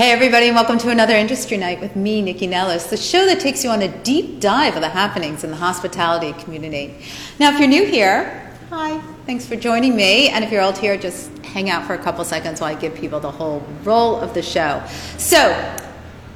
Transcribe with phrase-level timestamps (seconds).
[0.00, 3.38] Hey, everybody, and welcome to another Industry Night with me, Nycci Nellis, the show that
[3.38, 7.04] takes you on a deep dive of the happenings in the hospitality community.
[7.38, 10.30] Now, if you're new here, hi, thanks for joining me.
[10.30, 12.94] And if you're old here, just hang out for a couple seconds while I give
[12.94, 14.82] people the whole role of the show.
[15.18, 15.50] So,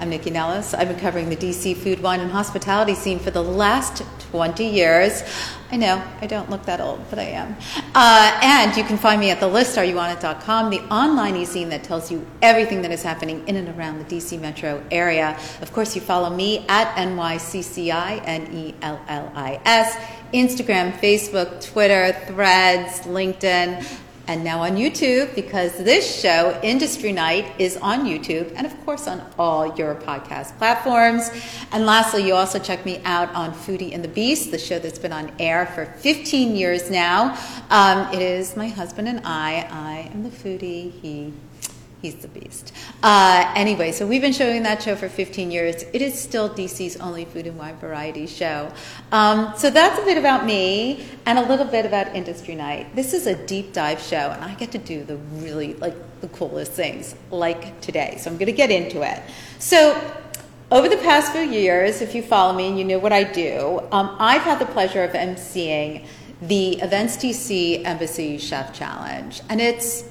[0.05, 0.75] I'm Nycci Nellis.
[0.75, 5.23] I've been covering the DC food, wine, and hospitality scene for the last 20 years.
[5.71, 7.57] I know, I don't look that old, but I am.
[7.95, 12.83] Uh, and you can find me at thelistareyouonit.com, the online e-zine that tells you everything
[12.83, 15.39] that is happening in and around the DC metro area.
[15.63, 19.97] Of course, you follow me at NYCCI, N-E-L-L-I-S,
[20.35, 23.83] Instagram, Facebook, Twitter, Threads, LinkedIn
[24.27, 29.07] and now on YouTube because this show, Industry Night, is on YouTube and, of course,
[29.07, 31.31] on all your podcast platforms.
[31.73, 34.99] And lastly, you also check me out on Foodie and the Beast, the show that's
[34.99, 37.39] been on air for 15 years now.
[37.71, 39.67] Um, it is my husband and I.
[39.71, 41.33] I am the foodie, he
[42.05, 42.75] He's the beast.
[43.03, 45.85] Uh, anyway, so we've been showing that show for 15 years.
[45.95, 48.71] It is still DC's only food and wine variety show.
[49.11, 52.95] Um, so that's a bit about me and a little bit about Industry Night.
[52.95, 56.29] This is a deep dive show, and I get to do the really like the
[56.29, 58.19] coolest things, like today.
[58.21, 59.23] So I'm going to get into it.
[59.59, 59.99] So
[60.71, 63.81] over the past few years, if you follow me and you know what I do,
[63.93, 66.05] um, I've had the pleasure of emceeing
[66.43, 70.05] the Events DC Embassy Chef Challenge, and it's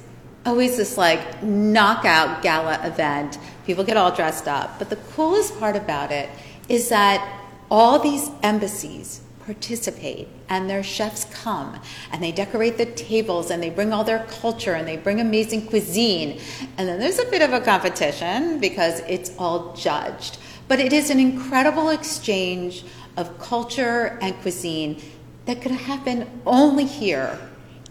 [0.45, 3.37] always this like knockout gala event.
[3.65, 4.79] People get all dressed up.
[4.79, 6.29] But the coolest part about it
[6.69, 7.41] is that
[7.71, 11.79] all these embassies participate and their chefs come
[12.11, 15.65] and they decorate the tables and they bring all their culture and they bring amazing
[15.65, 16.39] cuisine.
[16.77, 20.37] And then there's a bit of a competition because it's all judged.
[20.67, 22.85] But it is an incredible exchange
[23.17, 25.01] of culture and cuisine
[25.45, 27.37] that could happen only here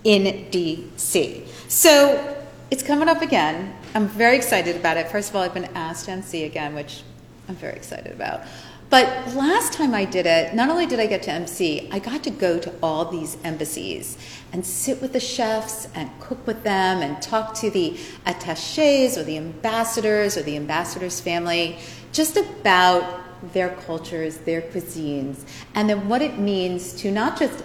[0.04, 1.46] in DC.
[1.68, 2.41] So
[2.72, 3.76] it's coming up again.
[3.94, 5.06] I'm very excited about it.
[5.08, 7.02] First of all, I've been asked to MC again, which
[7.46, 8.44] I'm very excited about.
[8.88, 12.24] But last time I did it, not only did I get to MC, I got
[12.24, 14.16] to go to all these embassies
[14.54, 19.22] and sit with the chefs and cook with them and talk to the attaches or
[19.22, 21.78] the ambassadors or the ambassadors' family
[22.10, 25.44] just about their cultures, their cuisines,
[25.74, 27.62] and then what it means to not just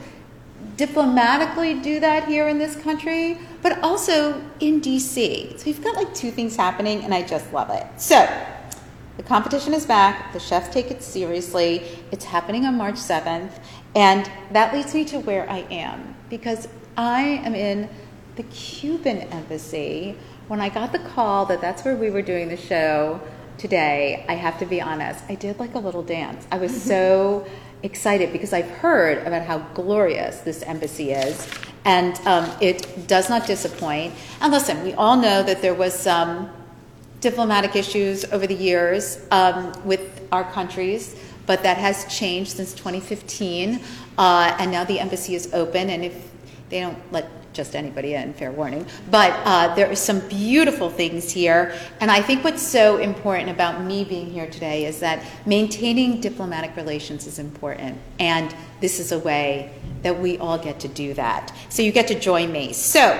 [0.78, 5.60] diplomatically do that here in this country, but also in DC.
[5.60, 7.86] So we've got like two things happening, and I just love it.
[8.00, 8.28] So
[9.18, 10.32] the competition is back.
[10.34, 11.82] The chefs take it seriously.
[12.12, 13.60] It's happening on March 7th,
[13.96, 17.90] and that leads me to where I am because I am in
[18.36, 20.16] the Cuban embassy.
[20.48, 23.20] When I got the call that that's where we were doing the show
[23.58, 26.46] today, I have to be honest, I did like a little dance.
[26.52, 26.88] I was mm-hmm.
[26.88, 27.48] so
[27.84, 31.48] excited because I've heard about how glorious this embassy is,
[31.86, 34.14] and um, it does not disappoint.
[34.42, 36.50] And listen, we all know that there was some
[37.22, 41.16] diplomatic issues over the years um, with our countries,
[41.46, 43.80] but that has changed since 2015,
[44.18, 45.90] uh, and now the embassy is open.
[45.90, 46.30] And if
[46.70, 48.85] they don't let just anybody in, fair warning.
[49.12, 51.75] But uh, there are some beautiful things here.
[52.00, 56.75] And I think what's so important about me being here today is that maintaining diplomatic
[56.78, 57.97] relations is important.
[58.19, 59.73] And this is a way
[60.03, 61.53] that we all get to do that.
[61.69, 62.72] So you get to join me.
[62.72, 63.17] So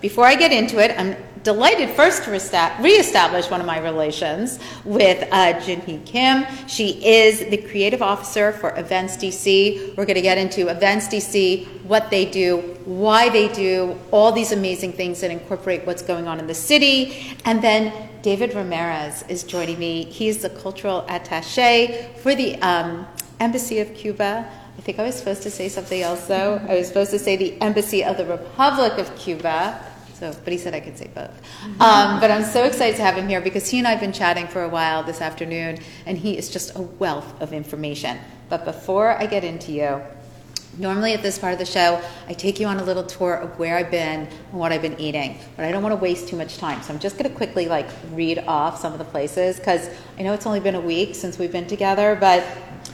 [0.00, 5.22] before I get into it, I'm delighted first to reestablish one of my relations with
[5.30, 6.44] uh, Jinhee Kim.
[6.66, 9.96] She is the creative officer for Events DC.
[9.96, 14.52] We're going to get into Events DC, what they do, why they do all these
[14.52, 17.36] amazing things that incorporate what's going on in the city.
[17.44, 20.04] And then David Ramirez is joining me.
[20.04, 23.06] He's the cultural attache for the um,
[23.40, 24.50] Embassy of Cuba.
[24.76, 26.60] I think I was supposed to say something else though.
[26.68, 29.84] I was supposed to say the Embassy of the Republic of Cuba.
[30.18, 31.30] So, but he said I could say both.
[31.80, 34.12] Um, but I'm so excited to have him here because he and I have been
[34.12, 38.18] chatting for a while this afternoon, and he is just a wealth of information.
[38.48, 40.00] But before I get into you,
[40.76, 43.58] normally at this part of the show, I take you on a little tour of
[43.58, 45.38] where I've been and what I've been eating.
[45.56, 47.66] But I don't want to waste too much time, so I'm just going to quickly
[47.66, 49.88] like read off some of the places because
[50.18, 52.44] I know it's only been a week since we've been together, but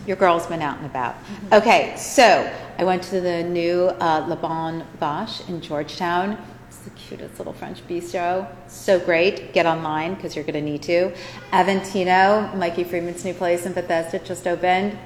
[0.06, 1.14] your girl's been out and about.
[1.14, 1.54] Mm-hmm.
[1.54, 6.36] Okay, so I went to the new uh, Le Bon Vache in Georgetown
[6.84, 8.46] the cutest little French bistro.
[8.68, 9.52] So great.
[9.52, 11.12] Get online because you're going to need to.
[11.52, 14.98] Aventino, Mikey Friedman's new place in Bethesda, just opened.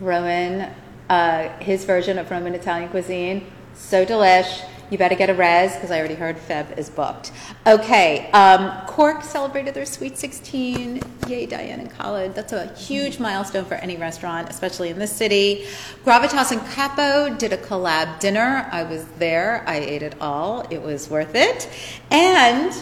[0.00, 0.72] Roman,
[1.08, 3.46] uh, his version of Roman Italian cuisine.
[3.74, 4.62] So delish.
[4.88, 7.32] You better get a res because I already heard Feb is booked.
[7.66, 11.02] Okay, um, Cork celebrated their Sweet 16.
[11.26, 12.36] Yay, Diane and Khalid.
[12.36, 15.66] That's a huge milestone for any restaurant, especially in this city.
[16.04, 18.68] Gravitas and Capo did a collab dinner.
[18.70, 19.64] I was there.
[19.66, 20.60] I ate it all.
[20.70, 21.68] It was worth it.
[22.12, 22.72] And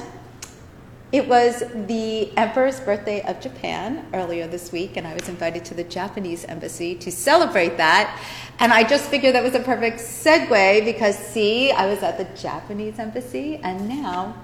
[1.15, 5.75] It was the Emperor's birthday of Japan earlier this week, and I was invited to
[5.75, 8.21] the Japanese embassy to celebrate that.
[8.61, 12.25] And I just figured that was a perfect segue because, see, I was at the
[12.41, 14.35] Japanese embassy, and now,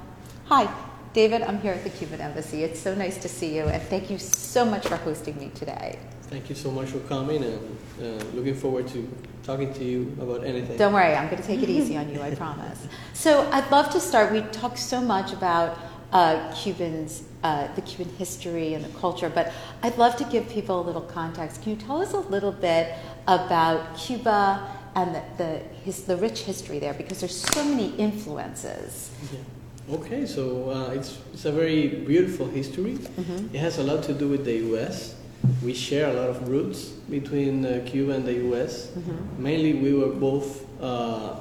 [0.47, 0.73] hi,
[1.13, 2.65] David, I'm here at the Cuban embassy.
[2.65, 5.99] It's so nice to see you, and thank you so much for hosting me today.
[6.23, 9.09] Thank you so much for coming, and uh, looking forward to
[9.43, 10.77] talking to you about anything.
[10.77, 12.87] Don't worry, I'm going to take it easy on you, I promise.
[13.15, 14.33] So I'd love to start.
[14.33, 15.79] We talked so much about
[16.13, 19.53] uh, Cubans, uh, the Cuban history and the culture, but
[19.83, 21.63] I'd love to give people a little context.
[21.63, 22.95] Can you tell us a little bit
[23.27, 26.95] about Cuba and the, the, his, the rich history there?
[26.95, 29.11] Because there's so many influences.
[29.33, 29.41] Yeah.
[29.95, 32.95] Okay, so uh, it's, it's a very beautiful history.
[32.95, 33.55] Mm-hmm.
[33.55, 35.17] It has a lot to do with the U.S.
[35.65, 38.87] We share a lot of roots between uh, Cuba and the U.S.
[38.87, 39.43] Mm-hmm.
[39.43, 41.41] Mainly, we were both uh,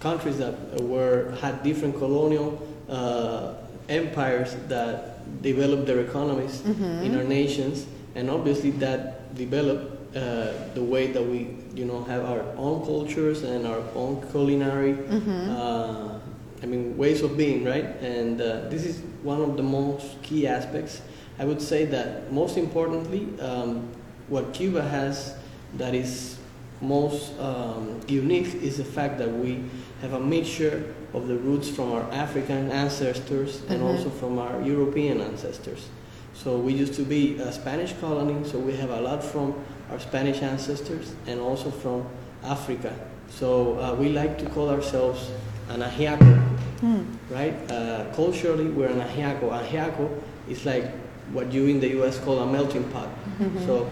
[0.00, 3.54] countries that were had different colonial uh,
[3.88, 7.02] empires that developed their economies mm-hmm.
[7.02, 12.24] in our nations, and obviously that developed uh, the way that we, you know, have
[12.24, 15.50] our own cultures and our own culinary, mm-hmm.
[15.50, 16.18] uh,
[16.62, 17.84] I mean, ways of being, right?
[18.00, 21.02] And uh, this is one of the most key aspects.
[21.38, 23.88] I would say that most importantly, um,
[24.28, 25.36] what Cuba has
[25.74, 26.38] that is
[26.80, 29.64] most um, unique is the fact that we
[30.00, 33.84] have a mixture of the roots from our African ancestors and mm-hmm.
[33.84, 35.88] also from our European ancestors.
[36.34, 39.54] So we used to be a Spanish colony, so we have a lot from
[39.90, 42.06] our Spanish ancestors and also from
[42.44, 42.94] Africa.
[43.28, 45.30] So uh, we like to call ourselves
[45.68, 47.06] an ajiaco, mm.
[47.30, 47.54] right?
[47.70, 49.50] Uh, culturally, we're an ajiaco.
[49.50, 50.90] Ajiaco is like
[51.32, 52.18] what you in the U.S.
[52.18, 53.08] call a melting pot.
[53.38, 53.66] Mm-hmm.
[53.66, 53.90] So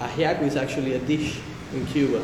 [0.00, 1.40] ajiaco is actually a dish
[1.74, 2.22] in Cuba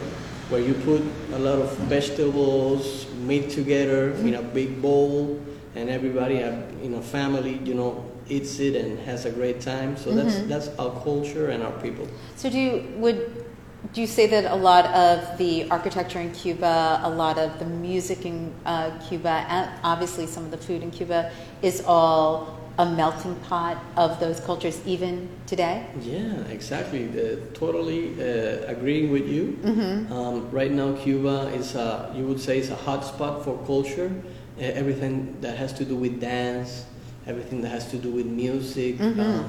[0.50, 1.02] where you put
[1.32, 4.28] a lot of vegetables, meat together mm-hmm.
[4.28, 5.40] in a big bowl,
[5.74, 9.96] and everybody in a family, you know, eats it and has a great time.
[9.96, 10.18] So mm-hmm.
[10.18, 12.08] that's that's our culture and our people.
[12.36, 13.44] So do you would
[13.92, 17.66] do you say that a lot of the architecture in Cuba, a lot of the
[17.66, 21.30] music in uh, Cuba, and obviously some of the food in Cuba
[21.62, 25.86] is all a melting pot of those cultures even today?
[26.00, 27.08] Yeah, exactly.
[27.08, 29.58] Uh, totally uh, agreeing with you.
[29.62, 30.12] Mm-hmm.
[30.12, 34.10] Um, right now, Cuba is a, you would say, is a hot spot for culture.
[34.58, 36.84] Uh, everything that has to do with dance,
[37.26, 38.98] everything that has to do with music.
[38.98, 39.20] Mm-hmm.
[39.20, 39.48] Um,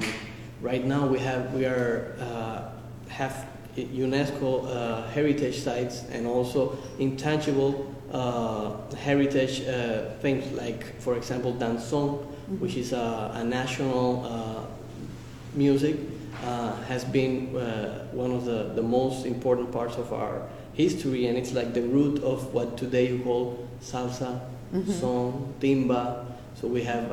[0.60, 2.70] right now, we have we are uh,
[3.08, 3.46] have
[3.76, 9.62] UNESCO uh, heritage sites and also intangible uh, heritage
[10.22, 12.60] things like, for example, danzón mm-hmm.
[12.60, 14.64] which is a, a national uh,
[15.54, 15.96] music,
[16.44, 21.38] uh, has been uh, one of the, the most important parts of our history, and
[21.38, 24.40] it's like the root of what today you call salsa,
[24.72, 24.90] mm-hmm.
[24.92, 26.24] son, timba.
[26.60, 27.12] So we have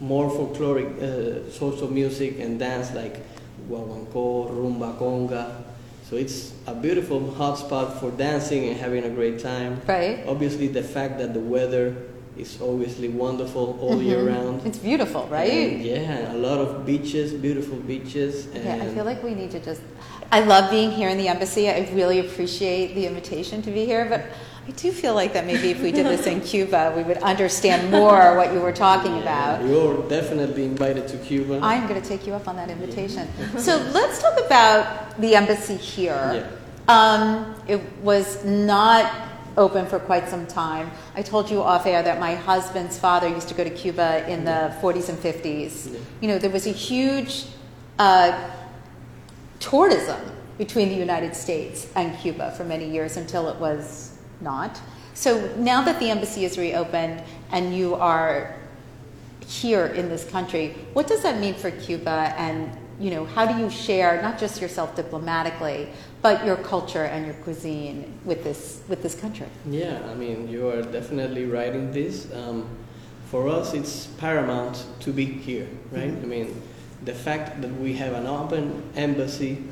[0.00, 3.22] more folkloric uh, sorts of music and dance like
[3.68, 5.62] guaguancó, rumba, conga.
[6.10, 9.80] So it's a beautiful hotspot for dancing and having a great time.
[9.86, 10.26] Right.
[10.26, 11.96] Obviously, the fact that the weather
[12.36, 14.08] is obviously wonderful all mm-hmm.
[14.08, 14.66] year round.
[14.66, 15.52] It's beautiful, right?
[15.52, 18.48] And yeah, a lot of beaches, beautiful beaches.
[18.54, 19.82] yeah, I feel like we need to just.
[20.30, 21.68] I love being here in the embassy.
[21.68, 24.24] I really appreciate the invitation to be here, but
[24.66, 27.90] I do feel like that maybe if we did this in Cuba, we would understand
[27.90, 29.22] more what you were talking yeah,
[29.56, 29.68] about.
[29.68, 31.58] You're definitely invited to Cuba.
[31.62, 33.28] I'm going to take you up on that invitation.
[33.58, 36.12] so let's talk about the embassy here.
[36.32, 36.48] Yeah.
[36.88, 39.12] Um, it was not
[39.56, 40.90] open for quite some time.
[41.14, 44.44] I told you off air that my husband's father used to go to Cuba in
[44.44, 45.98] the 40s and 50s.
[46.20, 47.46] You know, there was a huge
[47.98, 48.50] uh,
[49.58, 50.20] tourism
[50.56, 54.11] between the United States and Cuba for many years until it was
[54.42, 54.80] not.
[55.14, 58.54] So now that the embassy is reopened and you are
[59.46, 63.58] here in this country, what does that mean for Cuba and you know, how do
[63.58, 65.88] you share not just yourself diplomatically,
[66.20, 69.46] but your culture and your cuisine with this with this country?
[69.66, 72.32] Yeah, I mean, you are definitely right in this.
[72.32, 72.68] Um,
[73.26, 76.10] for us, it's paramount to be here, right?
[76.10, 76.24] Mm-hmm.
[76.24, 76.62] I mean,
[77.04, 79.64] the fact that we have an open embassy,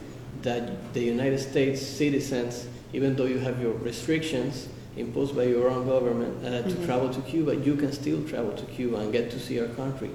[0.42, 5.86] that the United States citizens, even though you have your restrictions imposed by your own
[5.86, 6.84] government uh, to mm-hmm.
[6.84, 10.10] travel to Cuba, you can still travel to Cuba and get to see our country.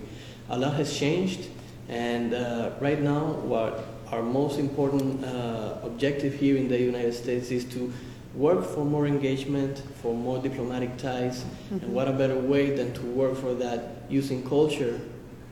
[0.49, 1.47] A lot has changed
[1.87, 7.51] and uh, right now, what our most important uh, objective here in the United States
[7.51, 7.91] is to
[8.33, 11.85] work for more engagement, for more diplomatic ties, mm-hmm.
[11.85, 14.99] and what a better way than to work for that using culture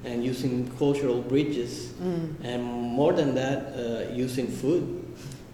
[0.03, 2.35] and using cultural bridges, mm.
[2.43, 5.05] and more than that, uh, using food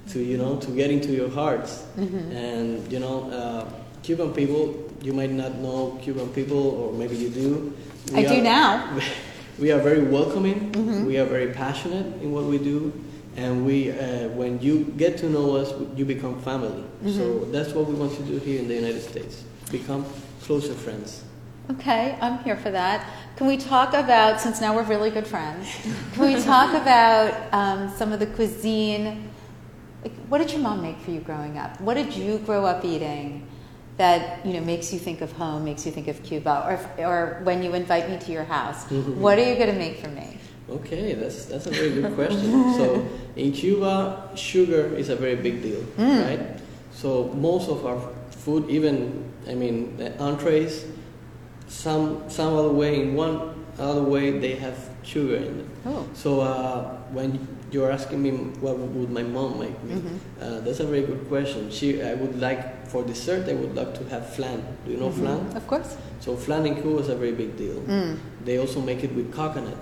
[0.10, 1.86] to you know to get into your hearts.
[1.98, 2.32] Mm-hmm.
[2.32, 3.70] And you know, uh,
[4.04, 7.74] Cuban people, you might not know Cuban people, or maybe you do.
[8.12, 9.00] We I are, do now.
[9.60, 11.06] we are very welcoming.
[11.06, 12.94] We are very passionate in what we do,
[13.36, 16.84] and we uh, when you get to know us, you become family.
[17.06, 20.06] So that's what we want to do here in the United States: become
[20.42, 21.24] closer friends.
[21.72, 23.06] Okay, I'm here for that.
[23.36, 25.70] Can we talk about, since now we're really good friends,
[26.13, 29.30] can we talk about um, some of the cuisine?
[30.29, 31.81] What did your mom make for you growing up?
[31.81, 33.48] What did you grow up eating
[33.98, 37.41] that you know makes you think of home, makes you think of Cuba, or or
[37.43, 40.38] when you invite me to your house, what are you going to make for me?
[40.69, 42.74] Okay, that's that's a very good question.
[42.75, 43.05] so
[43.36, 46.62] in Cuba, sugar is a very big deal, right?
[46.93, 50.86] So most of our food, even I mean the entrees,
[51.67, 55.67] some some other way in one other way they have sugar in it.
[55.86, 56.07] Oh.
[56.13, 57.36] So uh, when
[57.71, 60.01] you're asking me what would my mom make me,
[60.41, 61.69] uh, that's a very good question.
[61.69, 64.63] She, I would like for dessert, I would like to have flan.
[64.85, 65.55] Do you know flan?
[65.55, 65.95] Of course.
[66.19, 67.79] So flan in Cuba is a very big deal.
[68.43, 69.77] They also make it with coconut,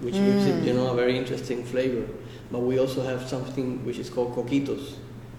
[0.00, 2.06] which gives it, you know, a very interesting flavor.
[2.50, 4.94] But we also have something which is called coquitos,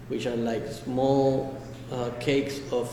[0.09, 1.57] which are like small
[1.91, 2.91] uh, cakes of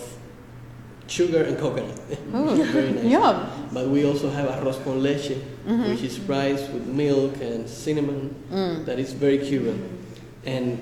[1.06, 1.98] sugar and coconut.
[2.30, 3.04] very nice.
[3.04, 3.46] Yum.
[3.72, 8.34] But we also have arroz con leche, which is rice with milk and cinnamon.
[8.86, 9.78] That is very Cuban.
[10.44, 10.78] And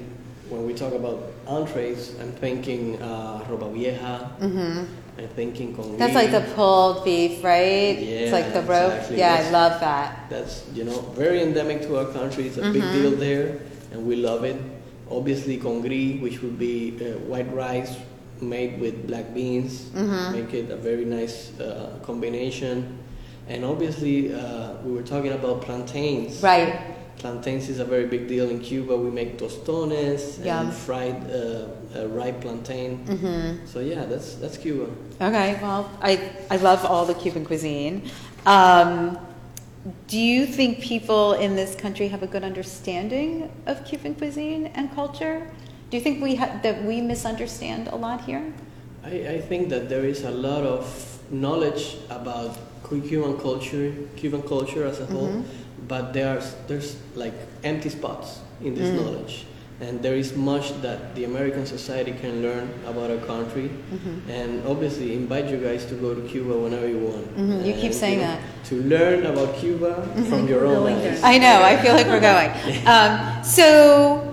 [0.48, 4.30] when we talk about entrees, I'm thinking uh, ropa vieja.
[5.18, 7.98] I'm thinking con That's like the pulled beef, right?
[7.98, 8.92] Yeah, it's like the rope.
[8.94, 9.18] exactly.
[9.18, 10.30] Yeah, I love that.
[10.30, 12.46] That's you know very endemic to our country.
[12.48, 13.60] It's a big deal there,
[13.92, 14.56] and we love it.
[15.10, 17.94] Obviously, congri, which would be uh, white rice
[18.40, 19.92] made with black beans,
[20.32, 22.98] make it a very nice uh, combination.
[23.48, 26.42] And obviously, uh, we were talking about plantains.
[26.42, 26.80] Right.
[27.18, 28.96] Plantains is a very big deal in Cuba.
[28.96, 30.66] We make tostones Yum.
[30.66, 33.60] and fried uh, ripe plantain.
[33.66, 34.90] So yeah, that's that's Cuba.
[35.20, 38.10] Okay, well, I, I love all the Cuban cuisine.
[38.46, 39.18] Um,
[40.08, 44.92] do you think people in this country have a good understanding of Cuban cuisine and
[44.94, 45.48] culture?
[45.90, 48.52] Do you think we ha- that we misunderstand a lot here?
[49.04, 50.84] I, I think that there is a lot of
[51.30, 52.56] knowledge about
[53.00, 55.44] Cuban culture, Cuban culture as a whole,
[55.88, 57.34] but there's there's like
[57.64, 59.46] empty spots in this knowledge,
[59.80, 63.70] and there is much that the American society can learn about our country,
[64.28, 67.26] and obviously invite you guys to go to Cuba whenever you want.
[67.36, 68.40] Mhm, you keep And, saying know, that.
[68.70, 69.92] to learn about Cuba
[70.28, 71.20] from your own eyes.
[71.22, 72.50] I know, I feel like we're going.
[72.86, 74.28] Um, so,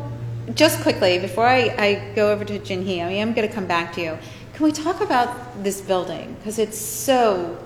[0.56, 3.94] just quickly, before I, I go over to Jinhee, I am going to come back
[3.96, 4.18] to you.
[4.54, 6.36] Can we talk about this building?
[6.40, 7.58] Because it's so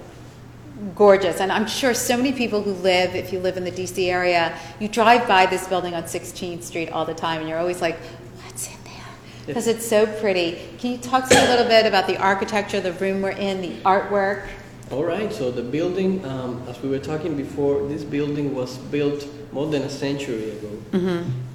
[0.95, 1.39] gorgeous.
[1.39, 4.57] And I'm sure so many people who live, if you live in the DC area,
[4.79, 7.97] you drive by this building on 16th Street all the time and you're always like,
[8.43, 8.93] what's in there?
[9.45, 10.59] Because it's so pretty.
[10.79, 13.61] Can you talk to me a little bit about the architecture, the room we're in,
[13.61, 14.47] the artwork?
[14.91, 19.25] All right, so the building, um, as we were talking before, this building was built
[19.51, 20.69] more than a century ago.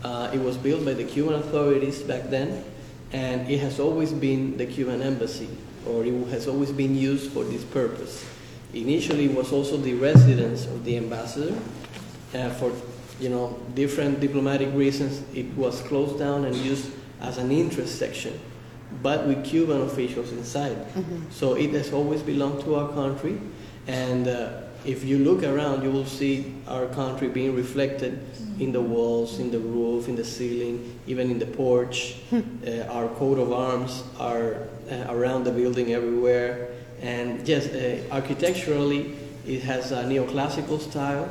[0.02, 2.64] Uh, it was built by the Cuban authorities back then,
[3.12, 5.48] and it has always been the Cuban embassy,
[5.87, 8.25] or it has always been used for this purpose.
[8.75, 11.54] Initially, was also the residence of the ambassador.
[12.34, 12.72] Uh, for
[13.18, 18.38] you know different diplomatic reasons, it was closed down and used as an interest section
[19.02, 20.76] but with Cuban officials inside.
[21.30, 23.38] So it has always belonged to our country,
[23.87, 28.25] and uh, if you look around, you will see our country being reflected
[28.58, 32.16] in the walls, in the roof, in the ceiling, even in the porch.
[32.32, 36.70] uh, our coat of arms are uh, around the building everywhere,
[37.02, 39.14] and yes, uh, architecturally.
[39.47, 41.26] It has a neoclassical style,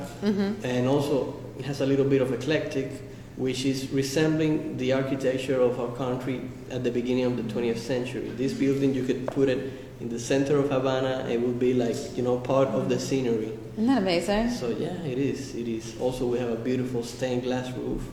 [0.64, 2.90] and also it has a little bit of eclectic,
[3.36, 8.32] which is resembling the architecture of our country at the beginning of the 20th century.
[8.36, 11.96] This building, you could put it in the center of Havana, it would be like,
[12.16, 13.58] you know, part of the scenery.
[13.74, 14.50] Isn't that amazing?
[14.52, 15.96] So yeah, it is, it is.
[16.00, 18.04] Also, we have a beautiful stained glass roof,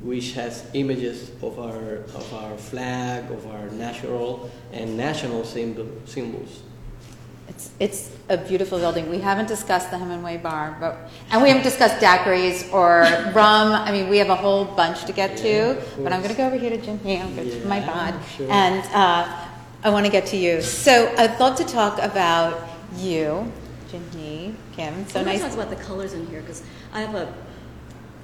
[0.00, 6.62] which has images of our, of our flag, of our natural and national symbol, symbols.
[7.54, 9.10] It's, it's a beautiful building.
[9.10, 13.02] We haven't discussed the Hemingway Bar, but and we haven't discussed daiquiris or
[13.34, 13.72] rum.
[13.72, 15.82] I mean, we have a whole bunch to get Yeah, to.
[16.02, 17.20] But I'm going to go over here to Jinhee.
[17.22, 18.50] I'm going to my Yeah, bod, sure.
[18.50, 19.48] and uh,
[19.84, 20.62] I want to get to you.
[20.62, 23.52] So I'd love to talk about you,
[23.90, 25.06] Jinhee, Kim.
[25.08, 25.40] So I want nice.
[25.42, 26.62] to talk about the colors in here because
[26.94, 27.34] I have a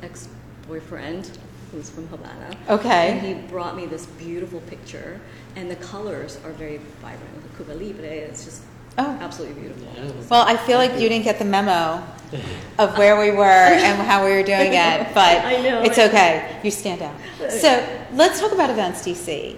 [0.02, 1.36] ex-boyfriend
[1.70, 2.56] who's from Havana.
[2.70, 3.10] Okay.
[3.12, 5.20] And he brought me this beautiful picture,
[5.54, 8.06] and the colors are very vibrant the Cuba Libre.
[8.06, 8.62] It's just
[8.98, 9.18] Oh.
[9.20, 9.88] absolutely beautiful.
[10.28, 12.02] Well, I feel like you didn't get the memo
[12.78, 15.82] of where we were and how we were doing it, but I know.
[15.82, 16.60] it's okay.
[16.62, 17.14] You stand out.
[17.50, 19.56] So let's talk about Events DC.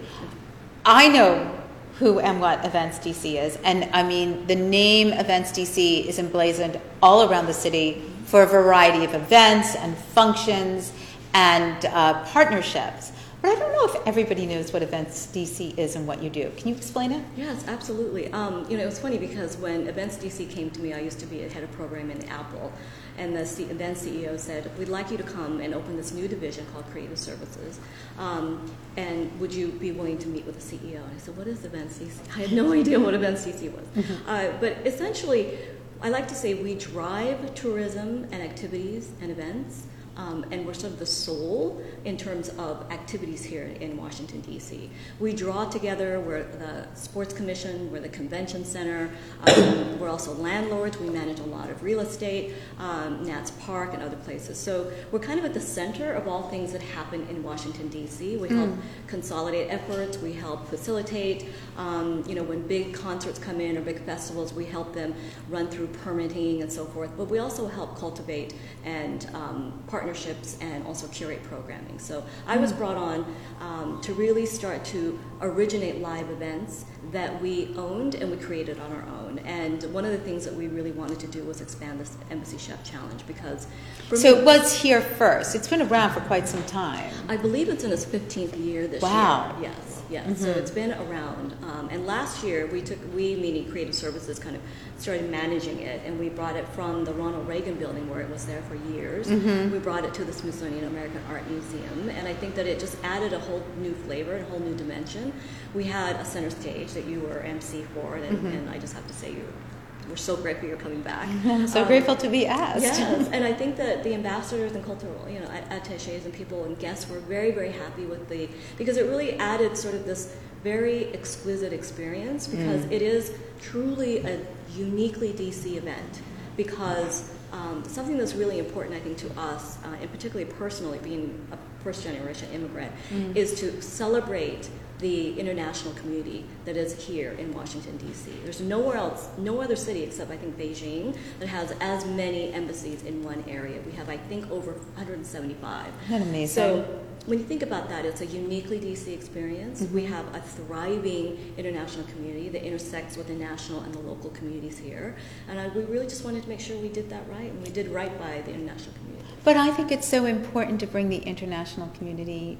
[0.84, 1.58] I know
[1.98, 6.80] who and what Events DC is, and I mean the name Events DC is emblazoned
[7.02, 10.92] all around the city for a variety of events and functions
[11.34, 13.12] and uh, partnerships.
[13.42, 16.52] But I don't know if everybody knows what Events DC is and what you do.
[16.58, 17.24] Can you explain it?
[17.36, 18.30] Yes, absolutely.
[18.32, 21.18] Um, you know, it was funny because when Events DC came to me, I used
[21.20, 22.70] to be a head of program in Apple,
[23.16, 26.28] and the C- then CEO said, "We'd like you to come and open this new
[26.28, 27.80] division called Creative Services,
[28.18, 31.46] um, and would you be willing to meet with the CEO?" And I said, "What
[31.46, 35.56] is Events DC?" I had no idea what Events DC was, uh, but essentially,
[36.02, 39.84] I like to say we drive tourism and activities and events.
[40.16, 44.90] Um, and we're sort of the soul in terms of activities here in Washington, D.C.
[45.18, 49.10] We draw together, we're the Sports Commission, we're the Convention Center,
[49.46, 54.02] um, we're also landlords, we manage a lot of real estate, um, Nats Park, and
[54.02, 54.58] other places.
[54.58, 58.36] So we're kind of at the center of all things that happen in Washington, D.C.
[58.36, 58.70] We help
[59.06, 61.46] consolidate efforts, we help facilitate.
[61.76, 65.14] Um, you know, when big concerts come in or big festivals, we help them
[65.48, 67.10] run through permitting and so forth.
[67.16, 71.98] But we also help cultivate and um, partnerships and also curate programming.
[71.98, 73.26] So I was brought on
[73.60, 78.92] um, to really start to originate live events that we owned and we created on
[78.92, 79.38] our own.
[79.40, 82.56] And one of the things that we really wanted to do was expand this Embassy
[82.56, 83.66] Chef Challenge because
[84.14, 85.54] So me- it was here first.
[85.54, 87.12] It's been around for quite some time.
[87.28, 89.54] I believe it's in its 15th year this Wow.
[89.60, 89.70] year.
[89.70, 90.40] Yes, yes.
[90.40, 90.58] So mm-hmm.
[90.58, 91.56] it's been around.
[91.62, 94.62] Um, and last year, we took, we, meaning Creative Services, kind of
[94.98, 96.02] started managing it.
[96.04, 99.28] And we brought it from the Ronald Reagan building, where it was there for years.
[99.28, 99.72] Mm-hmm.
[99.72, 102.10] We brought it to the Smithsonian American Art Museum.
[102.10, 105.32] And I think that it just added a whole new flavor, a whole new dimension.
[105.74, 108.16] We had a center stage that you were MC for.
[108.16, 108.46] And, mm-hmm.
[108.46, 109.69] and I just have to say, you we're
[110.16, 111.28] so grateful you're coming back.
[111.68, 112.82] So Um, grateful to be asked.
[112.82, 116.78] Yes, and I think that the ambassadors and cultural, you know, attaches and people and
[116.78, 118.48] guests were very, very happy with the
[118.78, 124.40] because it really added sort of this very exquisite experience because it is truly a
[124.76, 126.20] uniquely DC event
[126.56, 131.46] because um, something that's really important, I think, to us, uh, and particularly personally, being
[131.52, 132.92] a first generation immigrant,
[133.34, 134.68] is to celebrate
[135.00, 138.30] the international community that is here in Washington D.C.
[138.44, 143.02] There's nowhere else, no other city except I think Beijing that has as many embassies
[143.02, 143.80] in one area.
[143.84, 145.86] We have I think over 175.
[145.86, 146.46] Isn't that amazing?
[146.54, 149.82] So when you think about that, it's a uniquely DC experience.
[149.82, 149.94] Mm-hmm.
[149.94, 154.78] We have a thriving international community that intersects with the national and the local communities
[154.78, 155.16] here,
[155.48, 157.70] and I, we really just wanted to make sure we did that right, and we
[157.70, 159.28] did right by the international community.
[159.44, 162.58] But I think it's so important to bring the international community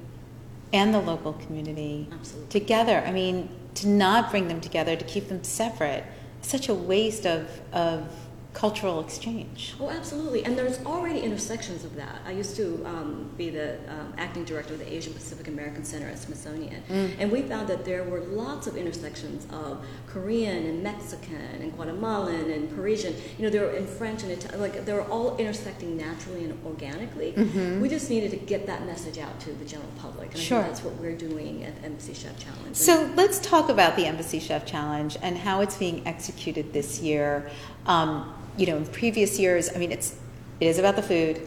[0.73, 2.49] and the local community Absolutely.
[2.61, 3.03] together.
[3.07, 6.05] I mean, to not bring them together, to keep them separate,
[6.43, 8.09] such a waste of, of
[8.53, 9.75] cultural exchange.
[9.81, 10.45] Oh, absolutely.
[10.45, 12.21] And there's already intersections of that.
[12.27, 16.09] I used to um, be the um, acting director of the Asian Pacific American Center
[16.09, 16.83] at Smithsonian.
[17.21, 22.51] And we found that there were lots of intersections of Korean and Mexican and Guatemalan
[22.51, 23.15] and Parisian.
[23.39, 24.61] You know, they were in French and Italian.
[24.61, 27.33] Like, they were all intersecting naturally and organically.
[27.81, 30.29] We just needed to get that message out to the general public.
[30.33, 30.63] And I Sure.
[30.63, 32.77] think that's what we're doing at Embassy Chef Challenge.
[32.77, 37.49] So let's talk about the Embassy Chef Challenge and how it's being executed this year.
[37.87, 40.17] Um, you know, in previous years, I mean, it's
[40.61, 41.41] it is about the food,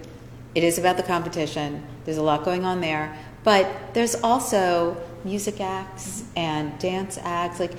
[0.56, 1.86] it is about the competition.
[2.06, 7.60] There's a lot going on there, but there's also music acts and dance acts.
[7.60, 7.78] Like,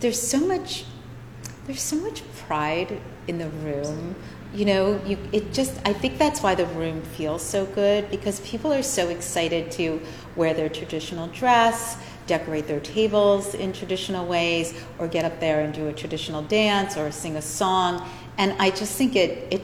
[0.00, 0.84] there's so much
[1.66, 4.14] there's so much pride in the room
[4.54, 8.38] you know you it just i think that's why the room feels so good because
[8.40, 10.00] people are so excited to
[10.36, 15.74] wear their traditional dress decorate their tables in traditional ways or get up there and
[15.74, 19.62] do a traditional dance or sing a song and i just think it it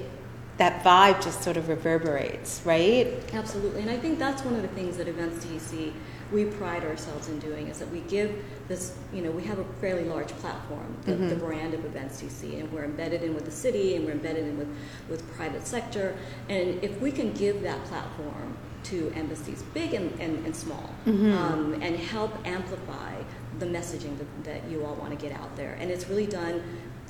[0.61, 3.19] that vibe just sort of reverberates right?
[3.33, 5.91] Absolutely, and I think that's one of the things that Events DC
[6.33, 9.65] we pride ourselves in doing is that we give this, you know, we have a
[9.81, 13.51] fairly large platform, the, the brand of Events DC, and we're embedded in with the
[13.51, 14.69] city and we're embedded in with,
[15.09, 16.17] with private sector,
[16.49, 21.75] and if we can give that platform to embassies, big and, and, and small, um,
[21.83, 23.15] and help amplify
[23.59, 26.63] the messaging that, that you all want to get out there, and it's really done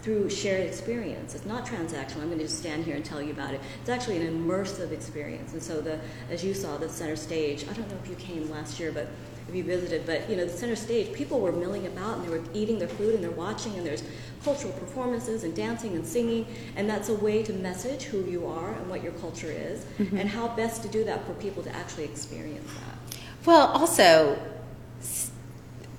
[0.03, 1.35] through shared experience.
[1.35, 2.23] It's not transactional.
[2.23, 3.61] I'm going to just stand here and tell you about it.
[3.81, 5.53] It's actually an immersive experience.
[5.53, 5.99] And so, the
[6.31, 7.65] as you saw, the center stage.
[7.69, 9.09] I don't know if you came last year, but
[9.49, 12.31] if you visited, but you know, the center stage, people were milling about and they
[12.31, 14.03] were eating their food and they're watching, and there's
[14.45, 18.73] cultural performances and dancing and singing, and that's a way to message who you are
[18.73, 20.17] and what your culture is, mm-hmm.
[20.17, 23.19] and how best to do that for people to actually experience that.
[23.45, 24.39] Well, also,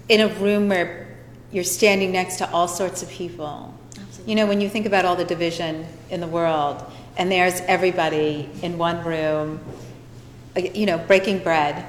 [0.08, 1.11] in a room where
[1.52, 3.74] you're standing next to all sorts of people.
[4.00, 4.32] Absolutely.
[4.32, 6.84] You know, when you think about all the division in the world,
[7.18, 9.60] and there's everybody in one room,
[10.56, 11.86] uh, you know, breaking bread,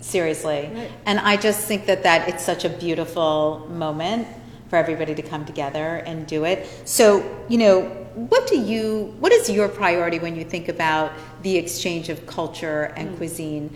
[0.00, 0.70] seriously.
[0.72, 0.90] Right.
[1.04, 4.28] And I just think that that it's such a beautiful moment
[4.70, 6.66] for everybody to come together and do it.
[6.84, 7.82] So, you know,
[8.14, 12.92] what do you, what is your priority when you think about the exchange of culture
[12.96, 13.16] and Mm.
[13.16, 13.70] cuisine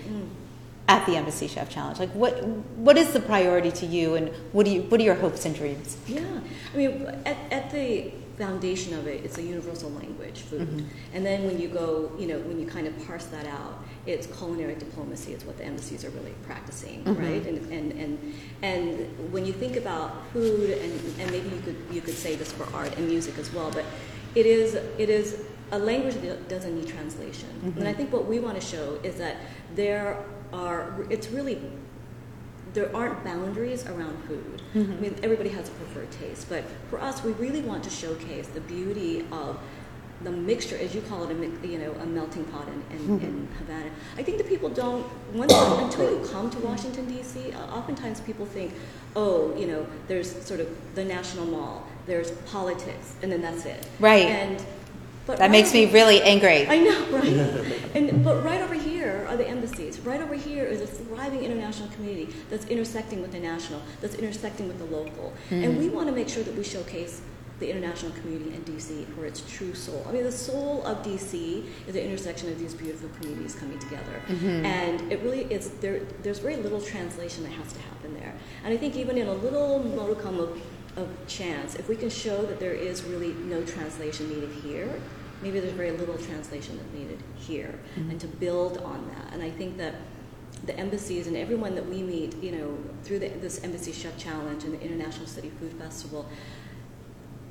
[0.91, 1.99] at the Embassy Chef Challenge?
[2.01, 2.45] Like, what,
[2.87, 5.55] what is the priority to you, and what do you, what are your hopes and
[5.55, 5.97] dreams?
[6.09, 6.41] Yeah,
[6.75, 10.63] I mean, at, at the foundation of it, it's a universal language, food.
[10.69, 10.87] Mm-hmm.
[11.15, 14.27] And then when you go, you know, when you kind of parse that out, it's
[14.39, 15.33] culinary diplomacy.
[15.33, 17.19] It's what the embassies are really practicing, Mhm.
[17.19, 17.47] right?
[17.47, 22.01] And, and and and when you think about food, and, and maybe you could you
[22.01, 23.85] could say this for art and music as well, but
[24.35, 27.51] it is it is a language that doesn't need translation.
[27.77, 29.37] And I think what we want to show is that
[29.77, 30.17] there
[30.53, 30.95] are.
[31.11, 31.61] It's really
[32.73, 34.63] there aren't boundaries around food.
[34.75, 38.47] I mean, everybody has a preferred taste, but for us, we really want to showcase
[38.49, 39.59] the beauty of
[40.23, 43.21] the mixture, as you call it, a mi- you know, a melting pot in, in,
[43.21, 43.91] in Havana.
[44.19, 47.53] I think that people don't once until you come to Washington D.C.
[47.53, 48.73] Uh, oftentimes people think,
[49.17, 53.87] oh, you know, there's sort of the National Mall, there's politics, and then that's it.
[53.99, 54.27] Right.
[54.27, 54.65] And
[55.27, 56.67] but That makes me really angry.
[56.67, 57.81] I know, right?
[57.95, 58.75] and but right over
[59.31, 60.01] are the embassies.
[60.01, 64.69] Right over here is a thriving international community that's intersecting with the national, that's intersecting
[64.69, 65.33] with the local.
[65.51, 65.95] And we hmm.
[65.95, 67.23] want to make sure that we showcase
[67.61, 70.05] the international community in DC for its true soul.
[70.09, 74.23] I mean, the soul of DC is the intersection of these beautiful communities coming together.
[74.29, 74.65] Mm-hmm.
[74.65, 76.01] And it really is there.
[76.23, 78.35] There's very little translation that has to happen there.
[78.65, 80.61] And I think even in a little modicum of
[80.97, 85.01] of chance, if we can show that there is really no translation needed here,
[85.43, 87.79] maybe there's very little translation that's needed here,
[88.11, 89.33] and to build on that.
[89.33, 89.95] And I think that
[90.67, 94.65] the embassies and everyone that we meet, you know, through the, this Embassy Chef Challenge
[94.65, 96.29] and the International City Food Festival,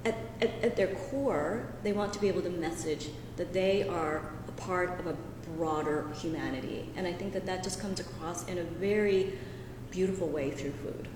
[0.05, 4.31] at, at, at their core, they want to be able to message that they are
[4.47, 5.15] a part of a
[5.57, 6.89] broader humanity.
[6.95, 9.37] And I think that that just comes across in a very
[9.91, 11.07] beautiful way through food.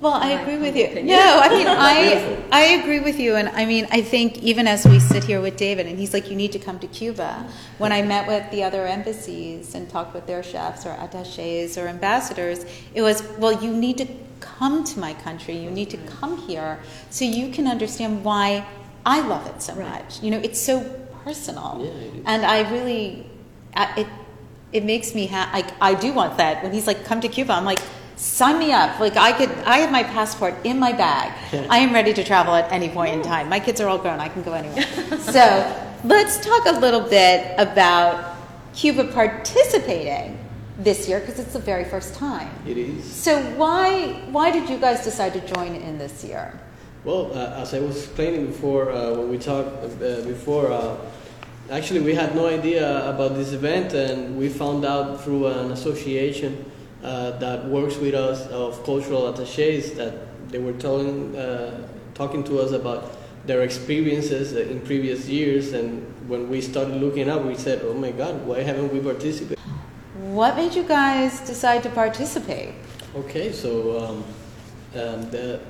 [0.00, 1.04] Well, I agree with humble you.
[1.04, 4.86] No, I mean, I I agree with you, and I mean, I think even as
[4.86, 7.44] we sit here with David, and he's like, "You need to come to Cuba."
[7.78, 11.88] When I met with the other embassies and talked with their chefs or attachés or
[11.88, 14.06] ambassadors, it was, "Well, you need to
[14.40, 15.56] come to my country.
[15.56, 16.78] You need to come here
[17.10, 18.64] so you can understand why
[19.04, 19.88] I love it so Right.
[20.04, 20.22] much.
[20.22, 20.74] You know, it's so
[21.24, 23.26] personal, Yeah, and I really,
[23.74, 24.06] I, it
[24.72, 27.54] it makes me ha- I, I do want that when he's like come to cuba
[27.54, 27.80] i'm like
[28.18, 28.98] sign me up.
[29.00, 31.32] Like i could i have my passport in my bag.
[31.70, 33.48] I am ready to travel at any point in time.
[33.48, 34.20] My kids are all grown.
[34.20, 34.84] I can go anywhere.
[35.20, 35.44] So
[36.04, 38.36] let's talk a little bit about
[38.74, 40.38] cuba participating
[40.78, 42.50] this year because it's the very first time.
[42.66, 43.04] It is.
[43.04, 46.58] so why why did you guys decide to join in this year?
[47.04, 50.96] Well, uh, as I was explaining before, uh, when we talked uh, before, uh,
[51.70, 56.64] actually we had no idea about this event, and we found out through an association
[57.02, 60.14] uh, that works with us of cultural attachés that
[60.50, 66.48] they were telling, uh, talking to us about their experiences in previous years, and when
[66.48, 69.58] we started looking up, we said, "Oh my God, why haven't we participated?"
[70.34, 72.74] what made you guys decide to participate
[73.16, 74.24] Okay, so um,
[75.00, 75.60] um, the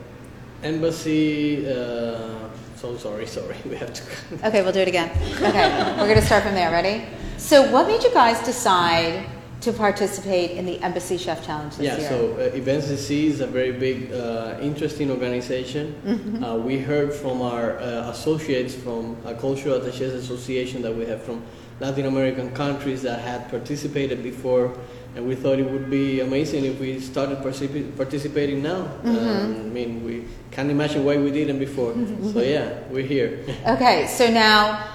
[0.63, 1.67] embassy.
[1.67, 4.03] Uh, so sorry, sorry, we have to.
[4.49, 5.11] Okay, we'll do it again.
[5.37, 6.71] Okay, we're going to start from there.
[6.71, 7.07] Ready?
[7.37, 9.25] So, what made you guys decide
[9.61, 12.09] to participate in the Embassy Chef Challenge this yeah, year?
[12.09, 16.01] so uh, Events DC is a very big, uh, interesting organization.
[16.05, 16.45] Mm-hmm.
[16.45, 21.23] Uh, we heard from our uh, associates from a Cultural Attaches Association that we have
[21.23, 21.43] from
[21.81, 24.77] Latin American countries that had participated before,
[25.17, 28.83] and we thought it would be amazing if we started participa- participating now.
[28.83, 29.09] Mm-hmm.
[29.09, 31.95] Um, I mean, we can't imagine why we didn't before.
[32.33, 33.45] So yeah, we're here.
[33.67, 34.89] Okay, so now,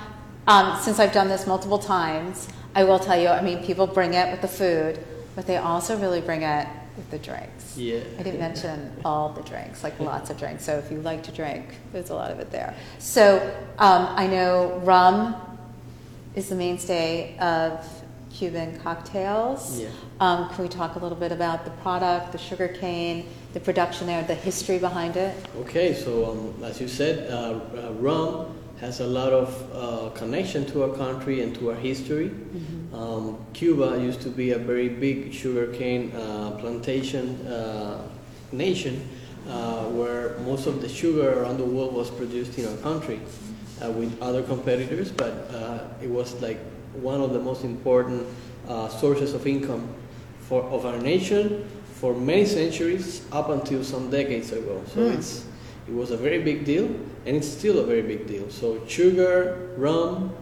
[0.48, 3.28] um, since I've done this multiple times, I will tell you.
[3.28, 5.00] I mean, people bring it with the food,
[5.36, 7.78] but they also really bring it with the drinks.
[7.78, 8.02] Yeah.
[8.20, 10.64] I didn't mention all the drinks, like lots of drinks.
[10.64, 12.76] So if you like to drink, there's a lot of it there.
[13.00, 13.40] So
[13.80, 15.36] um, I know rum
[16.36, 17.86] is the mainstay of
[18.32, 19.80] Cuban cocktails.
[19.80, 19.90] Yeah.
[20.20, 24.08] Um, can we talk a little bit about the product, the sugar cane, the production
[24.08, 25.36] there, the history behind it?
[25.62, 30.66] Okay, so um, as you said, uh, uh, rum has a lot of uh, connection
[30.66, 32.30] to our country and to our history.
[32.94, 38.02] Um, Cuba used to be a very big sugarcane uh, plantation uh,
[38.52, 39.08] nation
[39.50, 43.20] uh, where most of the sugar around the world was produced in our country
[43.82, 46.60] uh, with other competitors, but uh, it was like
[46.94, 48.28] one of the most important
[48.68, 49.88] uh, sources of income
[50.42, 51.66] for, of our nation
[51.96, 54.84] for many centuries up until some decades ago.
[54.94, 55.16] So Mm.
[55.18, 55.46] it's,
[55.88, 56.88] it was a very big deal,
[57.26, 58.50] and it's still a very big deal.
[58.50, 60.36] So sugar, rum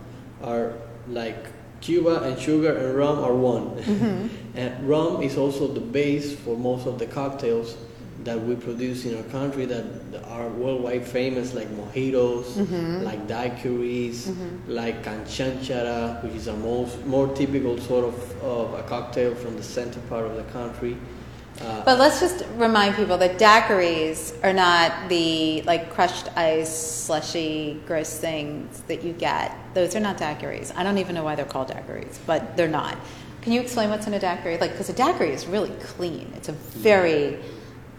[0.43, 0.73] are
[1.07, 1.45] like
[1.81, 3.77] Cuba and sugar and rum are one.
[4.55, 7.75] and rum is also the base for most of the cocktails
[8.23, 9.83] that we produce in our country that
[10.25, 13.03] are worldwide famous, like mojitos, Mm-hmm.
[13.03, 14.31] like daiquiris,
[14.67, 19.63] like canchanchara, which is a most more typical sort of, of a cocktail from the
[19.63, 20.95] center part of the country.
[21.63, 26.69] Uh, But let's just remind people that daiquiris are not the like crushed ice,
[27.06, 29.56] slushy, gross things that you get.
[29.74, 30.74] Those are not daiquiris.
[30.76, 32.97] I don't even know why they're called daiquiris, but they're not.
[33.41, 34.58] Can you explain what's in a daiquiri?
[34.60, 36.32] Like, because a daiquiri is really clean.
[36.36, 37.39] It's a very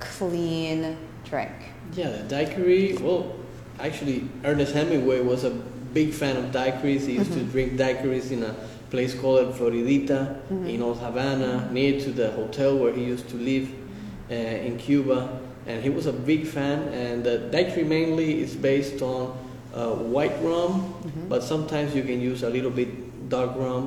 [0.01, 1.53] clean drink.
[1.95, 2.97] Yeah, the daiquiri.
[3.01, 3.35] Well,
[3.81, 7.07] actually, Ernest Hemingway was a big fan of daiquiris.
[7.07, 8.55] He used to drink daiquiris in a
[8.93, 10.21] place called Floridita
[10.69, 13.67] in Old Havana, near to the hotel where he used to live
[14.31, 15.19] uh, in Cuba.
[15.67, 16.79] And he was a big fan.
[16.93, 19.23] And the daiquiri mainly is based on
[19.75, 20.93] uh, white rum,
[21.29, 22.91] but sometimes you can use a little bit
[23.31, 23.85] dark rum.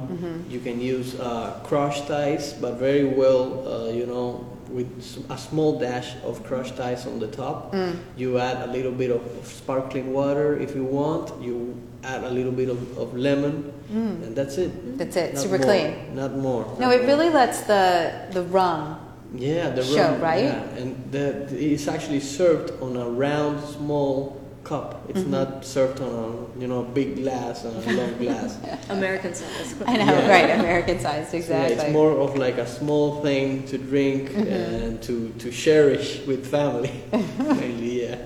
[0.50, 4.28] You can use uh, crushed ice, but very well, uh, you know,
[4.70, 4.90] with
[5.30, 7.76] a small dash of crushed ice on the top.
[8.18, 11.30] You add a little bit of sparkling water if you want.
[11.40, 14.98] You add a little bit of, of lemon, and that's it.
[14.98, 15.34] That's it.
[15.34, 16.16] Not Super more, clean.
[16.16, 16.64] Not more.
[16.80, 19.00] No, it really lets the the rum.
[19.36, 20.46] Yeah, the show, rum, right?
[20.46, 24.90] Yeah, and the, it's actually served on a round, small cup.
[25.10, 25.32] It's Mm-hmm.
[25.40, 28.58] not served on a you know big glass, on a long glass.
[28.90, 29.76] American size.
[29.86, 30.30] I know, Yeah.
[30.36, 30.50] right?
[30.60, 31.76] American sized, So, yeah, exactly.
[31.76, 34.48] it's more of like a small thing to drink Mm-hmm.
[34.76, 36.92] and to, to cherish with family.
[37.38, 38.18] Mainly, yeah.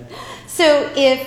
[0.46, 0.64] So
[0.96, 1.20] if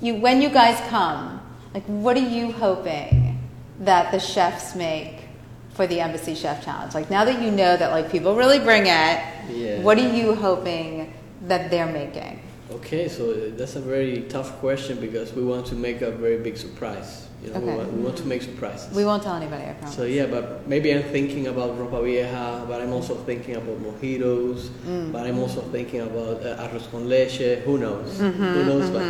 [0.00, 1.35] you, when you guys come,
[1.76, 3.38] like, what are you hoping
[3.80, 5.28] that the chefs make
[5.74, 6.94] for the Embassy Chef Challenge?
[6.94, 9.82] Like, now that you know that like people really bring it, Yeah.
[9.82, 11.12] what are you hoping
[11.42, 12.40] that they're making?
[12.72, 16.38] Okay, so uh, that's a very tough question because we want to make a very
[16.38, 17.28] big surprise.
[17.44, 17.76] You know, we, Okay.
[17.76, 18.92] want, we want to make surprises.
[18.96, 19.94] We won't tell anybody, I promise.
[19.94, 24.70] So yeah, but maybe I'm thinking about ropa vieja, but I'm also thinking about mojitos,
[24.88, 25.12] Mm.
[25.12, 27.60] but I'm also thinking about uh, arroz con leche.
[27.66, 28.18] Who knows?
[28.18, 29.04] Mm-hmm, Who knows what,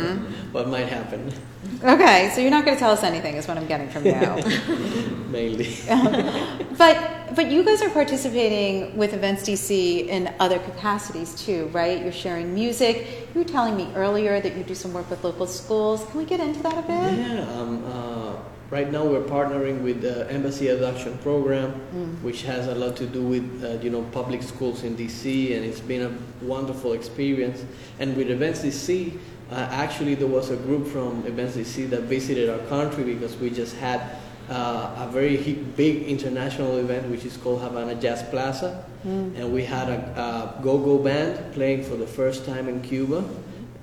[0.53, 1.31] what might happen?
[1.83, 4.13] Okay, so you're not going to tell us anything, is what I'm getting from you.
[5.29, 5.77] Mainly.
[6.77, 11.99] But but you guys are participating with Events DC in other capacities too, right?
[12.01, 13.27] You're sharing music.
[13.33, 16.05] You were telling me earlier that you do some work with local schools.
[16.11, 17.17] Can we get into that a bit?
[17.17, 18.35] Yeah, um, uh,
[18.69, 22.21] right now we're partnering with the Embassy Adoption Program, Mm.
[22.21, 25.65] which has a lot to do with uh, you know public schools in DC, and
[25.65, 26.11] it's been a
[26.45, 27.65] wonderful experience.
[27.99, 29.17] And with Events DC,
[29.51, 33.49] uh, actually there was a group from Events DC that visited our country because we
[33.49, 34.01] just had
[34.49, 35.37] uh, a very
[35.75, 40.97] big international event, which is called Havana Jazz Plaza, and we had a, a go-go
[40.97, 43.21] band playing for the first time in Cuba,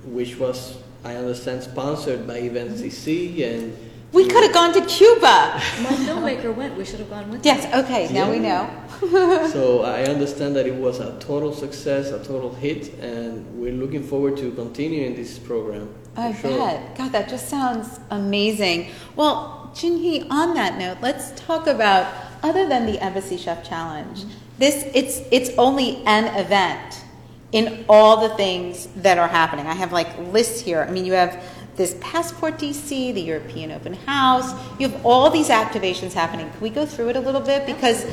[0.03, 3.77] which was I understand sponsored by Events DC and
[4.15, 5.61] We could have gone to Cuba.
[5.83, 6.77] My filmmaker went.
[6.77, 7.65] We should have gone with Yes.
[7.65, 7.79] him.
[7.83, 8.07] Okay.
[8.13, 8.69] Now we know.
[9.51, 14.03] so I understand that it was a total success, a total hit, and we're looking
[14.03, 15.93] forward to continuing this program.
[16.15, 16.57] I for sure.
[16.57, 16.95] bet.
[16.97, 18.87] God, that just sounds amazing.
[19.17, 22.07] Well, Jinhee, on that note, let's talk about
[22.41, 24.19] other than the Embassy Chef Challenge.
[24.19, 24.29] Mm-hmm.
[24.59, 27.03] This it's it's only an event
[27.51, 29.65] in all the things that are happening.
[29.67, 30.85] I have like lists here.
[30.87, 31.43] I mean, you have
[31.75, 34.53] this Passport DC, the European Open House.
[34.79, 36.49] You have all these activations happening.
[36.49, 38.05] Can we go through it a little bit because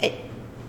[0.00, 0.12] it,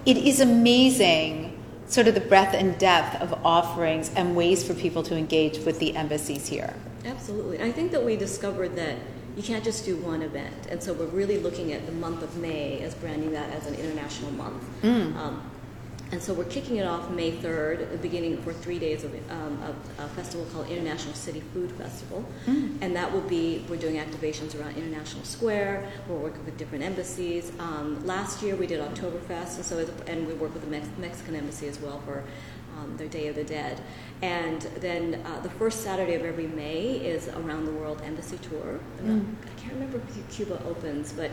[0.05, 1.55] it is amazing
[1.87, 5.79] sort of the breadth and depth of offerings and ways for people to engage with
[5.79, 6.73] the embassies here.
[7.05, 7.61] Absolutely.
[7.61, 8.97] I think that we discovered that
[9.37, 10.67] you can't just do one event.
[10.69, 13.75] And so we're really looking at the month of May as branding that as an
[13.75, 14.63] international month.
[15.17, 15.51] Um,
[16.15, 19.61] and so we're kicking it off May 3rd, the beginning for three days of, um,
[19.61, 22.23] of a festival called International City Food Festival.
[22.79, 27.51] And that will be, we're doing activations around International Square, we're working with different embassies.
[27.59, 31.35] Um, last year we did Oktoberfest, and, so and we work with the Mex- Mexican
[31.35, 32.23] embassy as well for
[32.77, 33.81] um, their Day of the Dead.
[34.21, 38.79] And then uh, the first Saturday of every May is Around the World Embassy Tour.
[38.99, 41.31] And I can't remember if Cuba opens, but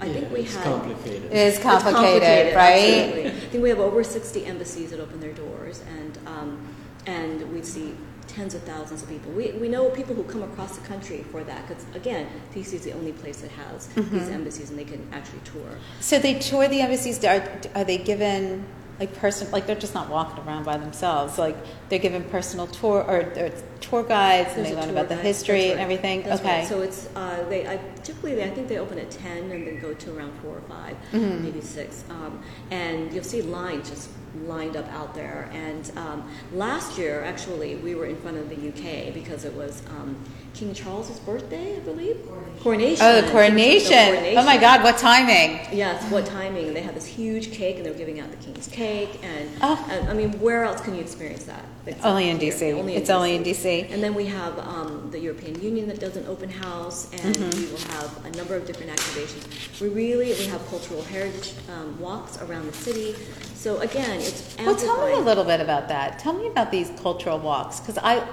[0.00, 0.64] I Yeah, think we it's had.
[0.64, 1.24] complicated.
[1.24, 2.94] It is It's complicated, right?
[3.04, 3.26] absolutely.
[3.30, 6.58] I think we have over 60 embassies that open their doors, and um,
[7.06, 7.94] and we see
[8.26, 9.32] tens of thousands of people.
[9.32, 12.82] We, we know people who come across the country for that because again, DC is
[12.82, 14.18] the only place that has Mm-hmm.
[14.18, 15.70] these embassies, and they can actually tour.
[16.00, 17.22] So they tour the embassies.
[17.24, 17.42] Are,
[17.74, 18.64] are they given
[19.00, 21.38] like person like they're just not walking around by themselves?
[21.38, 21.56] Like
[21.88, 25.72] they're given personal tour or, or tour guides and they learn about the history That's
[25.72, 26.22] and everything.
[26.22, 26.58] That's okay.
[26.60, 26.68] right.
[26.68, 27.66] So it's uh, they.
[27.66, 30.50] I, typically, they, I think they open at 10 and then go to around 4
[30.50, 31.44] or 5, Mm-hmm.
[31.44, 32.04] maybe 6.
[32.10, 34.10] Um, and you'll see lines just
[34.46, 35.48] lined up out there.
[35.52, 39.82] And um, last year, actually, we were in front of the UK because it was
[39.90, 40.16] um,
[40.54, 42.18] King Charles's birthday, I believe.
[42.60, 43.04] Coronation.
[43.06, 44.36] Oh, the coronation.
[44.36, 45.60] Oh my God, what timing.
[45.72, 46.66] Yes, what timing?
[46.68, 49.48] And They had this huge cake, and they were giving out the king's cake, and,
[49.62, 49.86] Oh.
[49.90, 51.64] and, I mean, where else can you experience that?
[51.86, 52.52] It's Only in here.
[52.52, 52.88] DC.
[52.96, 53.90] It's only in DC.
[53.90, 57.58] And then we have um, the European Union that does an open house, and Mm-hmm.
[57.60, 59.80] we will have a number of different activations.
[59.80, 63.14] We really we have cultural heritage um, walks around the city.
[63.60, 66.18] So again, it's Well, tell me a little bit about that.
[66.18, 68.26] Tell me about these cultural walks because I,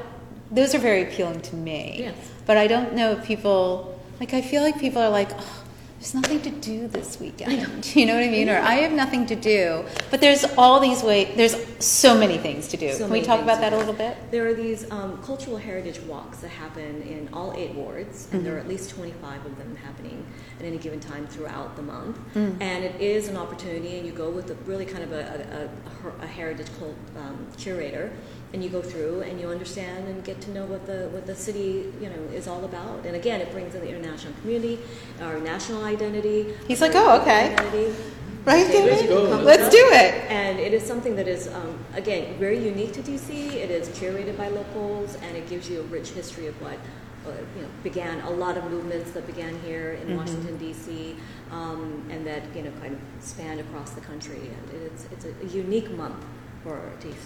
[0.49, 1.95] those are very appealing to me.
[1.99, 2.15] Yes.
[2.45, 4.33] But I don't know if people like.
[4.33, 5.63] I feel like people are like, oh,
[5.99, 7.81] there's nothing to do this weekend.
[7.83, 8.49] Do you know what I mean?
[8.49, 9.83] Or I have nothing to do.
[10.11, 11.35] But there's all these ways.
[11.35, 12.91] There's so many things to do.
[12.93, 14.15] So Can we talk about that a little bit?
[14.29, 18.53] There are these um, cultural heritage walks that happen in all eight wards, and there
[18.53, 18.57] Mm-hmm.
[18.57, 20.23] are at least 25 of them happening
[20.59, 22.17] at any given time throughout the month.
[22.35, 22.61] Mm.
[22.61, 25.69] And it is an opportunity, and you go with a, really kind of a,
[26.03, 28.11] a, a, a heritage cult, um, curator,
[28.53, 31.35] and you go through and you understand and get to know what the what the
[31.35, 33.05] city you know is all about.
[33.05, 34.79] And again, it brings in the international community,
[35.21, 36.53] our national identity.
[36.67, 37.93] He's like, "Oh, okay." identity.
[38.45, 39.09] Right, David?
[39.09, 39.43] Let's.
[39.43, 40.31] Let's do it.
[40.31, 43.29] And it is something that is, um, again, very unique to DC.
[43.29, 46.79] It is curated by locals, and it gives you a rich history of what
[47.25, 51.17] uh, you know began a lot of movements that began here in Washington D.C.
[51.51, 54.39] Um, and that you know kind of spanned across the country.
[54.39, 56.23] And it's it's a unique month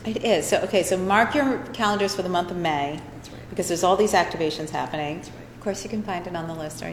[0.05, 0.47] It is.
[0.47, 0.83] So okay.
[0.83, 2.99] So mark your calendars for the month of May.
[3.15, 3.49] That's right.
[3.49, 5.17] because there's all these activations happening.
[5.17, 5.37] That's right.
[5.55, 6.87] Of course, you can find it on the list, or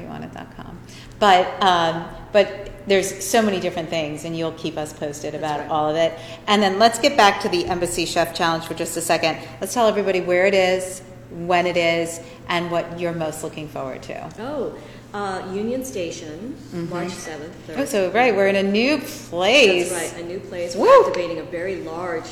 [0.54, 0.78] com.
[1.18, 5.70] But um, but there's so many different things, and you'll keep us posted about right.
[5.70, 6.18] all of it.
[6.46, 9.38] And then let's get back to the Embassy Chef Challenge for just a second.
[9.60, 14.02] Let's tell everybody where it is, when it is, and what you're most looking forward
[14.02, 14.30] to.
[14.38, 14.78] Oh,
[15.14, 16.56] uh, Union Station,
[16.90, 17.54] March seventh.
[17.76, 19.90] Oh, so right, we're in a new place.
[19.90, 20.74] That's right, a new place.
[20.76, 20.82] Woo!
[20.84, 22.26] We're activating a very large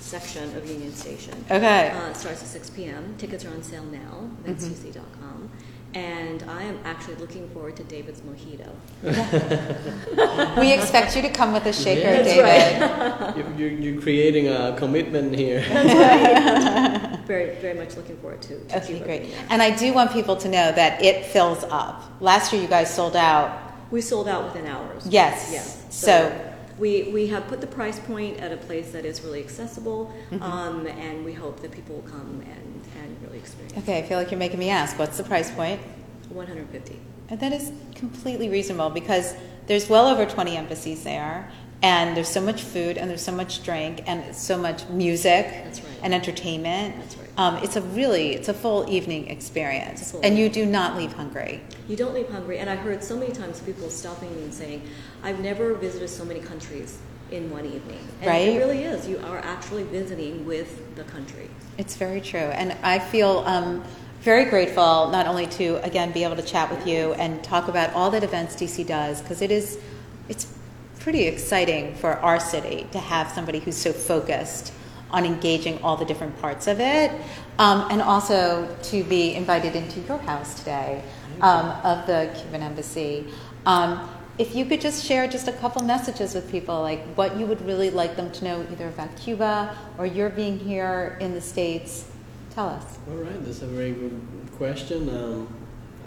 [0.00, 1.32] section of Union Station.
[1.50, 1.90] Okay.
[1.90, 3.14] Uh, it starts at 6 p.m.
[3.18, 4.52] Tickets are on sale now, Mm-hmm.
[4.52, 5.50] vetscc.com.
[5.94, 8.68] And I am actually looking forward to David's mojito.
[10.58, 12.22] we expect you to come with a shaker, Yeah.
[12.22, 13.36] David.
[13.36, 15.60] You- You're, you're creating a commitment here.
[17.26, 19.34] Very, very much looking forward to, to Okay, Cuba great.
[19.48, 22.02] And I do want people to know that it fills up.
[22.20, 23.58] Last year, you guys sold out
[23.90, 25.06] We sold out within hours.
[25.06, 25.50] Yes.
[25.52, 25.86] Yes.
[25.90, 26.32] So-
[26.82, 30.42] we, we have put the price point at a place that is really accessible, Mm-hmm.
[30.42, 33.78] um, and we hope that people will come and, and really experience.
[33.78, 35.80] Okay, I feel like you're making me ask, what's the price point?
[36.30, 36.98] 150.
[37.28, 39.34] And that is completely reasonable because
[39.66, 41.50] there's well over 20 embassies there,
[41.82, 45.82] and there's so much food, and there's so much drink, and so much music right.
[46.02, 46.96] and entertainment.
[46.98, 47.21] That's right.
[47.38, 51.62] Um, it's a really, it's a full evening experience, and you do not leave hungry.
[51.88, 54.82] You don't leave hungry, and I heard so many times people stopping me and saying,
[55.22, 56.98] "I've never visited so many countries
[57.30, 58.48] in one evening." And Right.
[58.48, 59.08] it really is.
[59.08, 61.48] You are actually visiting with the country.
[61.78, 63.82] It's very true, and I feel um,
[64.20, 67.94] very grateful not only to again be able to chat with you and talk about
[67.94, 69.78] all that events DC does because it is,
[70.28, 70.46] it's
[71.00, 74.72] pretty exciting for our city to have somebody who's so focused
[75.12, 77.10] on engaging all the different parts of it,
[77.58, 81.02] um, and also to be invited into your house today
[81.40, 83.26] um, of the Cuban embassy.
[83.66, 87.44] Um, if you could just share just a couple messages with people, like what you
[87.46, 91.40] would really like them to know either about Cuba or your being here in the
[91.40, 92.06] States,
[92.54, 92.98] tell us.
[93.08, 94.20] All right, that's a very good
[94.56, 95.08] question.
[95.10, 95.48] Um,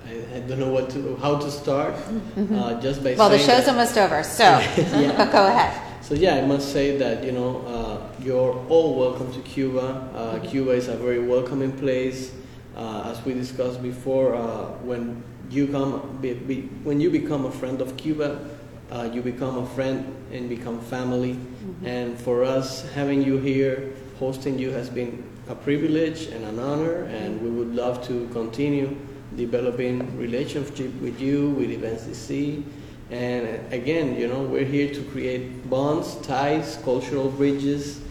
[0.07, 1.95] I, don't know what to, how to start.
[2.37, 3.19] Uh, just by Mm-hmm.
[3.19, 4.43] Well, the show's that- almost over, so
[4.77, 5.31] Yeah.
[5.31, 5.81] go ahead.
[6.05, 10.07] So yeah, I must say that you know uh, you're all welcome to Cuba.
[10.13, 12.31] Uh, Cuba is a very welcoming place.
[12.77, 17.51] Uh, as we discussed before, uh, when you come, be, be, when you become a
[17.51, 18.47] friend of Cuba,
[18.91, 21.39] uh, you become a friend and become family.
[21.83, 27.05] And for us, having you here, hosting you has been a privilege and an honor.
[27.05, 28.95] And we would love to continue
[29.35, 32.63] developing relationship with you, with Events DC.
[33.11, 38.01] And again, you know, we're here to create bonds, ties, cultural bridges,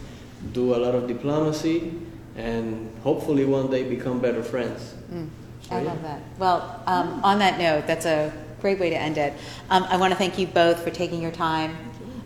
[0.53, 1.93] do a lot of diplomacy,
[2.37, 4.93] and hopefully one day become better friends.
[5.11, 5.27] Mm,
[5.67, 5.87] So, I yeah.
[5.87, 6.21] love that.
[6.37, 8.31] Well, um, on that note, that's a
[8.61, 9.33] great way to end it.
[9.69, 11.75] Um, I want to thank you both for taking your time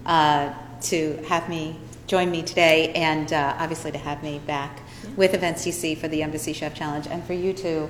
[0.05, 1.75] uh, to have me
[2.07, 4.79] join me today, and uh, obviously to have me back
[5.15, 7.89] with Events DC for the Embassy Chef Challenge, and for you two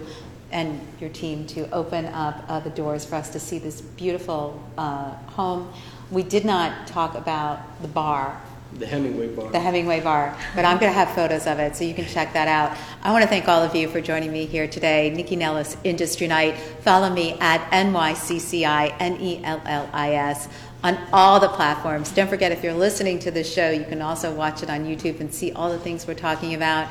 [0.52, 4.62] and your team to open up uh, the doors for us to see this beautiful
[4.78, 5.72] uh, home.
[6.12, 8.41] We did not talk about the bar
[8.74, 9.52] the Hemingway bar.
[9.52, 12.34] the Hemingway Bar, but I'm going to have photos of it, so you can check
[12.34, 12.78] that out.
[13.02, 15.12] I want to thank all of you for joining me here today.
[15.16, 16.56] Nycci Nellis, Industry Night.
[16.82, 20.50] Follow me at NYCCI, N-E-L-L-I-S,
[20.84, 22.12] on all the platforms.
[22.12, 25.20] Don't forget, if you're listening to this show, you can also watch it on YouTube
[25.20, 26.88] and see all the things we're talking about.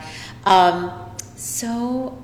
[0.46, 0.92] Um,
[1.36, 2.20] so,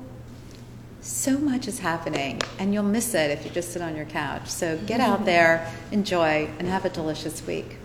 [1.04, 4.48] so much is happening, and you'll miss it if you just sit on your couch.
[4.48, 5.26] So get out mm-hmm.
[5.26, 7.76] there, enjoy, and have a delicious week.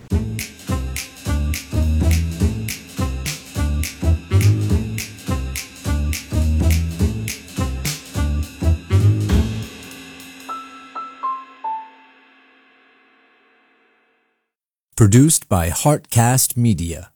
[14.96, 17.12] Produced by Heartcast Media.